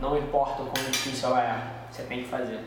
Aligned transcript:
não 0.00 0.16
importa 0.16 0.62
o 0.62 0.66
quão 0.66 0.84
difícil 0.90 1.28
ela 1.28 1.42
é, 1.42 1.90
você 1.90 2.02
tem 2.04 2.22
que 2.22 2.28
fazer. 2.28 2.60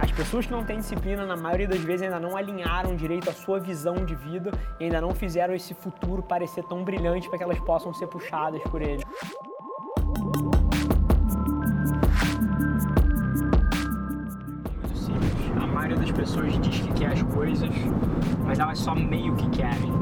As 0.00 0.10
pessoas 0.12 0.46
que 0.46 0.52
não 0.52 0.64
têm 0.64 0.78
disciplina, 0.78 1.26
na 1.26 1.36
maioria 1.36 1.68
das 1.68 1.80
vezes, 1.80 2.02
ainda 2.02 2.20
não 2.20 2.36
alinharam 2.36 2.96
direito 2.96 3.28
a 3.28 3.32
sua 3.32 3.60
visão 3.60 4.04
de 4.04 4.14
vida 4.14 4.50
e 4.80 4.84
ainda 4.84 5.00
não 5.00 5.14
fizeram 5.14 5.54
esse 5.54 5.74
futuro 5.74 6.22
parecer 6.22 6.64
tão 6.64 6.82
brilhante 6.82 7.28
para 7.28 7.38
que 7.38 7.44
elas 7.44 7.58
possam 7.60 7.92
ser 7.92 8.06
puxadas 8.06 8.62
por 8.62 8.80
ele. 8.80 9.04
Pessoas 16.24 16.58
diz 16.62 16.80
que 16.80 16.92
quer 16.94 17.12
as 17.12 17.22
coisas, 17.22 17.68
mas 18.46 18.58
elas 18.58 18.78
só 18.78 18.94
meio 18.94 19.34
que 19.36 19.46
querem. 19.50 19.92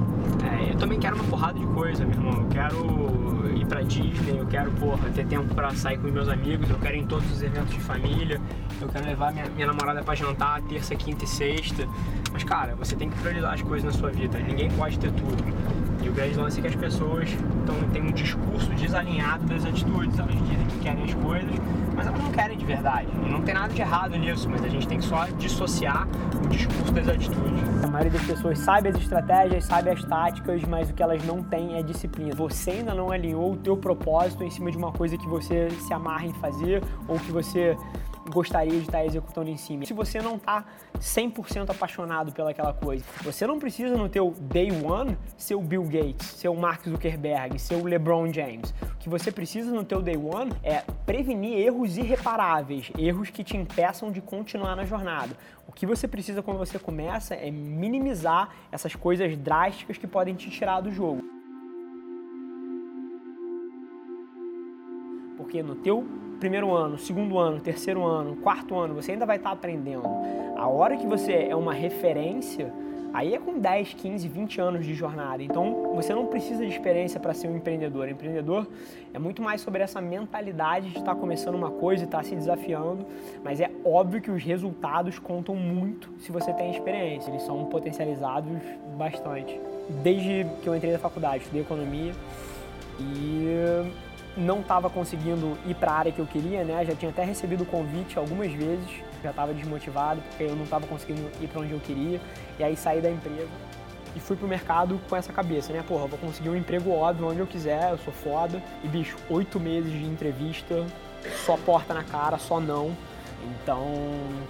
É, 0.45 0.73
eu 0.73 0.79
também 0.79 0.99
quero 0.99 1.17
uma 1.17 1.25
porrada 1.25 1.59
de 1.59 1.67
coisa, 1.67 2.05
meu 2.05 2.17
irmão. 2.17 2.43
Eu 2.43 2.49
quero 2.49 3.57
ir 3.57 3.67
pra 3.67 3.83
Disney, 3.83 4.39
eu 4.39 4.47
quero, 4.47 4.71
porra, 4.73 5.11
ter 5.11 5.27
tempo 5.27 5.53
pra 5.53 5.71
sair 5.75 5.99
com 5.99 6.07
meus 6.07 6.29
amigos, 6.29 6.71
eu 6.71 6.79
quero 6.79 6.97
ir 6.97 7.01
em 7.01 7.07
todos 7.07 7.29
os 7.29 7.43
eventos 7.43 7.75
de 7.75 7.81
família, 7.81 8.41
eu 8.81 8.89
quero 8.89 9.05
levar 9.05 9.33
minha, 9.33 9.47
minha 9.47 9.67
namorada 9.67 10.01
pra 10.05 10.15
jantar 10.15 10.63
terça, 10.63 10.95
quinta 10.95 11.25
e 11.25 11.29
sexta. 11.29 11.89
Mas, 12.33 12.45
cara, 12.45 12.77
você 12.77 12.95
tem 12.95 13.11
que 13.11 13.19
priorizar 13.19 13.55
as 13.55 13.63
coisas 13.63 13.93
na 13.93 13.99
sua 13.99 14.11
vida. 14.11 14.39
Ninguém 14.39 14.71
pode 14.71 15.01
ter 15.01 15.11
tudo. 15.11 15.43
E 16.03 16.09
o 16.09 16.13
grande 16.13 16.37
lance 16.37 16.59
é 16.59 16.63
que 16.63 16.69
as 16.69 16.77
pessoas 16.77 17.29
têm 17.93 18.03
um 18.03 18.13
discurso 18.13 18.71
desalinhado 18.75 19.45
das 19.47 19.65
atitudes. 19.65 20.19
Elas 20.19 20.35
dizem 20.35 20.67
que 20.67 20.79
querem 20.79 21.05
as 21.05 21.15
coisas, 21.15 21.55
mas 21.97 22.07
querem 22.33 22.57
de 22.57 22.65
verdade. 22.65 23.09
E 23.25 23.31
não 23.31 23.43
tem 23.43 23.55
nada 23.55 23.73
de 23.73 23.81
errado 23.81 24.17
nisso, 24.17 24.49
mas 24.49 24.65
a 24.65 24.69
gente 24.69 24.89
tem 24.89 24.99
que 24.99 25.05
só 25.05 25.27
dissociar 25.39 26.09
o 26.45 26.49
discurso 26.49 26.93
das 26.93 27.09
atitudes. 27.09 27.85
A 27.85 27.87
maioria 27.89 28.11
das 28.11 28.27
pessoas 28.27 28.59
sabe 28.59 28.89
as 28.89 28.97
estratégias, 28.97 29.65
sabe 29.65 29.91
as 29.91 30.03
táticas, 30.05 30.63
mas 30.65 30.91
o 30.91 30.95
que 30.95 31.03
elas 31.03 31.23
não 31.25 31.43
têm 31.43 31.77
é 31.77 31.83
disciplina. 31.83 32.35
Você 32.35 32.71
ainda 32.71 32.95
não 32.95 33.11
alinhou 33.11 33.53
o 33.53 33.57
teu 33.57 33.77
propósito 33.77 34.43
em 34.43 34.51
cima 34.51 34.71
de 34.71 34.77
uma 34.77 34.93
coisa 34.93 35.17
que 35.17 35.29
você 35.29 35.71
se 35.71 35.93
amarra 35.93 36.27
em 36.27 36.33
fazer 36.35 36.83
ou 37.07 37.19
que 37.19 37.31
você 37.31 37.77
gostaria 38.31 38.73
de 38.73 38.87
estar 38.87 39.05
executando 39.05 39.51
em 39.51 39.57
cima. 39.57 39.85
Se 39.85 39.93
você 39.93 40.21
não 40.21 40.37
está 40.37 40.65
100% 40.99 41.71
apaixonado 41.71 42.33
pelaquela 42.33 42.73
coisa, 42.73 43.05
você 43.23 43.47
não 43.47 43.59
precisa 43.59 43.97
no 43.97 44.09
teu 44.09 44.35
day 44.41 44.71
one 44.71 45.17
ser 45.37 45.55
o 45.55 45.61
Bill 45.61 45.85
Gates, 45.85 46.27
ser 46.27 46.49
o 46.49 46.55
Mark 46.55 46.85
Zuckerberg, 46.89 47.59
ser 47.59 47.75
o 47.75 47.85
LeBron 47.85 48.33
James. 48.33 48.73
Que 49.03 49.09
você 49.09 49.33
precisa 49.33 49.73
no 49.73 49.83
teu 49.83 50.01
day 50.01 50.17
one 50.17 50.53
é 50.63 50.85
prevenir 51.05 51.59
erros 51.59 51.99
irreparáveis, 51.99 52.93
erros 52.97 53.31
que 53.31 53.43
te 53.43 53.57
impeçam 53.57 54.13
de 54.13 54.21
continuar 54.21 54.77
na 54.77 54.85
jornada. 54.85 55.37
O 55.67 55.73
que 55.73 55.85
você 55.85 56.07
precisa 56.07 56.41
quando 56.41 56.59
você 56.59 56.79
começa 56.79 57.35
é 57.35 57.51
minimizar 57.51 58.51
essas 58.71 58.95
coisas 58.95 59.37
drásticas 59.37 59.99
que 59.99 60.07
podem 60.07 60.37
te 60.37 60.49
tirar 60.51 60.81
do 60.81 60.93
jogo. 60.93 61.21
Porque 65.37 65.65
no 65.65 65.75
teu 65.75 66.07
primeiro 66.39 66.73
ano, 66.73 66.97
segundo 66.97 67.39
ano, 67.41 67.59
terceiro 67.59 68.05
ano, 68.05 68.37
quarto 68.37 68.77
ano, 68.77 68.95
você 68.95 69.11
ainda 69.11 69.27
vai 69.27 69.37
estar 69.37 69.51
aprendendo. 69.51 70.05
A 70.57 70.69
hora 70.69 70.97
que 70.97 71.09
você 71.09 71.49
é 71.51 71.57
uma 71.57 71.75
referência, 71.75 72.73
aí 73.13 73.35
é 73.35 73.39
com 73.39 73.59
10, 73.59 73.95
15, 73.95 74.29
20 74.29 74.61
anos 74.61 74.87
de 74.87 74.95
jornada. 74.95 75.43
Então, 75.43 75.93
você 75.95 76.15
não 76.15 76.27
precisa 76.27 76.65
de 76.65 76.73
experiência 76.73 77.21
para 77.21 77.35
ser 77.35 77.49
um 77.49 77.57
empreendedor. 77.57 78.09
Empreendedor 78.09 78.67
é 79.13 79.19
muito 79.19 79.43
mais 79.43 79.61
sobre 79.61 79.83
essa 79.83 80.01
mentalidade 80.01 80.91
de 80.91 80.99
estar 80.99 81.15
começando 81.15 81.55
uma 81.55 81.71
coisa 81.71 82.05
e 82.05 82.07
estar 82.07 82.25
se 82.25 82.35
desafiando, 82.35 83.07
mas 83.45 83.61
é 83.61 83.71
óbvio 83.85 84.21
que 84.21 84.31
os 84.31 84.43
resultados 84.43 85.19
contam 85.19 85.55
muito 85.55 86.11
se 86.19 86.33
você 86.33 86.53
tem 86.53 86.71
experiência. 86.71 87.31
Eles 87.31 87.43
são 87.43 87.65
potencializados 87.67 88.59
bastante. 88.97 89.61
Desde 90.03 90.47
que 90.63 90.69
eu 90.69 90.75
entrei 90.75 90.93
na 90.93 90.99
faculdade, 90.99 91.39
estudei 91.39 91.63
economia 91.63 92.13
e 93.01 93.93
não 94.37 94.61
estava 94.61 94.89
conseguindo 94.89 95.59
ir 95.67 95.75
para 95.75 95.93
a 95.93 95.95
área 95.95 96.13
que 96.13 96.19
eu 96.19 96.27
queria, 96.27 96.65
né? 96.65 96.85
Já 96.85 96.95
tinha 96.95 97.11
até 97.11 97.25
recebido 97.25 97.63
o 97.63 97.67
convite 97.67 98.19
algumas 98.19 98.53
vezes, 98.53 98.89
já 99.23 99.31
estava 99.31 99.53
desmotivado 99.53 100.21
porque 100.23 100.45
eu 100.45 100.57
não 100.57 100.65
estava 100.65 100.87
conseguindo 100.87 101.31
ir 101.41 101.49
para 101.49 101.61
onde 101.61 101.73
eu 101.73 101.81
queria. 101.81 102.21
E 102.59 102.65
aí 102.65 102.77
saí 102.77 103.01
da 103.01 103.11
empresa 103.11 103.49
e 104.15 104.21
fui 104.21 104.37
pro 104.37 104.47
mercado 104.47 105.01
com 105.09 105.17
essa 105.17 105.33
cabeça, 105.33 105.73
né? 105.73 105.83
Porra, 105.87 106.07
vou 106.07 106.19
conseguir 106.19 106.49
um 106.49 106.57
emprego 106.57 106.91
óbvio 106.91 107.29
onde 107.29 107.41
eu 107.41 107.47
quiser, 107.47 107.91
eu 107.91 107.99
sou 107.99 108.13
foda. 108.13 108.63
E 108.83 108.89
bicho, 108.89 109.17
oito 109.31 109.59
meses 109.59 109.91
de 109.91 110.05
entrevista, 110.05 110.87
só 111.45 111.57
porta 111.57 111.95
na 111.95 112.05
cara, 112.05 112.39
só 112.39 112.61
não. 112.61 112.97
Então, 113.45 113.85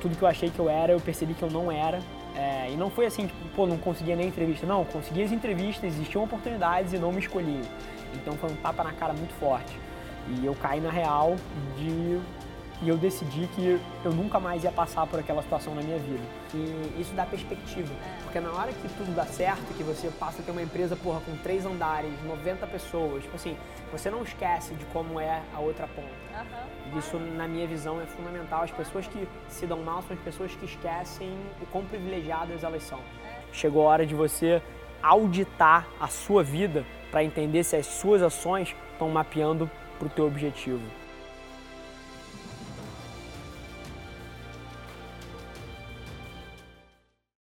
tudo 0.00 0.16
que 0.16 0.22
eu 0.22 0.28
achei 0.28 0.50
que 0.50 0.58
eu 0.58 0.68
era, 0.68 0.92
eu 0.92 1.00
percebi 1.00 1.34
que 1.34 1.42
eu 1.42 1.50
não 1.50 1.70
era. 1.70 2.00
É, 2.34 2.70
e 2.70 2.76
não 2.76 2.90
foi 2.90 3.06
assim, 3.06 3.26
tipo, 3.26 3.48
pô, 3.54 3.66
não 3.66 3.78
conseguia 3.78 4.16
nem 4.16 4.28
entrevista. 4.28 4.66
Não, 4.66 4.84
consegui 4.84 5.22
as 5.22 5.32
entrevistas, 5.32 5.94
existiam 5.94 6.24
oportunidades 6.24 6.92
e 6.92 6.98
não 6.98 7.12
me 7.12 7.20
escolhiam. 7.20 7.62
Então 8.14 8.34
foi 8.34 8.50
um 8.50 8.56
tapa 8.56 8.84
na 8.84 8.92
cara 8.92 9.12
muito 9.12 9.34
forte. 9.34 9.78
E 10.28 10.46
eu 10.46 10.54
caí 10.54 10.80
na 10.80 10.90
real 10.90 11.36
de 11.76 12.20
e 12.82 12.88
eu 12.88 12.96
decidi 12.96 13.48
que 13.54 13.80
eu 14.04 14.12
nunca 14.12 14.40
mais 14.40 14.64
ia 14.64 14.72
passar 14.72 15.06
por 15.06 15.20
aquela 15.20 15.40
situação 15.42 15.74
na 15.74 15.82
minha 15.82 15.98
vida. 15.98 16.22
E 16.52 17.00
isso 17.00 17.14
dá 17.14 17.24
perspectiva, 17.24 17.94
porque 18.24 18.40
na 18.40 18.50
hora 18.50 18.72
que 18.72 18.88
tudo 18.96 19.14
dá 19.14 19.24
certo, 19.24 19.72
que 19.76 19.84
você 19.84 20.10
passa 20.10 20.42
a 20.42 20.44
ter 20.44 20.50
uma 20.50 20.62
empresa, 20.62 20.96
porra, 20.96 21.20
com 21.20 21.36
três 21.38 21.64
andares, 21.64 22.10
90 22.24 22.66
pessoas, 22.66 23.22
tipo 23.22 23.36
assim, 23.36 23.56
você 23.92 24.10
não 24.10 24.22
esquece 24.22 24.74
de 24.74 24.84
como 24.86 25.20
é 25.20 25.42
a 25.54 25.60
outra 25.60 25.86
ponta. 25.86 26.08
Uhum. 26.08 26.98
Isso, 26.98 27.16
na 27.18 27.46
minha 27.46 27.66
visão, 27.66 28.00
é 28.00 28.06
fundamental. 28.06 28.62
As 28.62 28.70
pessoas 28.72 29.06
que 29.06 29.28
se 29.48 29.66
dão 29.66 29.78
mal 29.82 30.02
são 30.02 30.16
as 30.16 30.22
pessoas 30.22 30.54
que 30.54 30.64
esquecem 30.64 31.32
o 31.60 31.66
quão 31.66 31.84
privilegiadas 31.84 32.64
elas 32.64 32.82
são. 32.82 32.98
É. 32.98 33.40
Chegou 33.52 33.86
a 33.86 33.90
hora 33.90 34.06
de 34.06 34.14
você 34.14 34.60
auditar 35.02 35.86
a 36.00 36.08
sua 36.08 36.42
vida 36.42 36.84
para 37.10 37.22
entender 37.22 37.62
se 37.64 37.76
as 37.76 37.86
suas 37.86 38.22
ações 38.22 38.74
estão 38.92 39.08
mapeando 39.08 39.70
para 39.98 40.06
o 40.06 40.10
teu 40.10 40.26
objetivo. 40.26 41.01